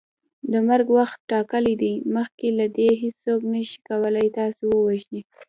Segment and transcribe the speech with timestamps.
[0.51, 5.21] د مرګ وخت ټاکلی دی مخکي له دې هیڅوک نسي کولی تاسو ووژني